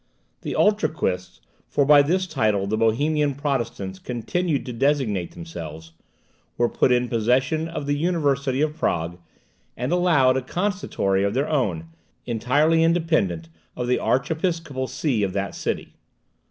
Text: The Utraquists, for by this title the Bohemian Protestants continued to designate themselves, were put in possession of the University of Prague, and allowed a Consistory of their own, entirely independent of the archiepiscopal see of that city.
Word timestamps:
The 0.41 0.55
Utraquists, 0.57 1.41
for 1.69 1.85
by 1.85 2.01
this 2.01 2.25
title 2.25 2.65
the 2.65 2.75
Bohemian 2.75 3.35
Protestants 3.35 3.99
continued 3.99 4.65
to 4.65 4.73
designate 4.73 5.33
themselves, 5.35 5.91
were 6.57 6.67
put 6.69 6.91
in 6.91 7.07
possession 7.07 7.67
of 7.67 7.85
the 7.85 7.95
University 7.95 8.61
of 8.61 8.75
Prague, 8.75 9.19
and 9.77 9.91
allowed 9.91 10.37
a 10.37 10.41
Consistory 10.41 11.23
of 11.23 11.35
their 11.35 11.47
own, 11.47 11.89
entirely 12.25 12.83
independent 12.83 13.47
of 13.77 13.85
the 13.85 13.99
archiepiscopal 13.99 14.87
see 14.87 15.21
of 15.21 15.33
that 15.33 15.53
city. 15.53 15.93